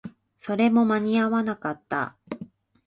[0.39, 2.17] それも間に合わなかった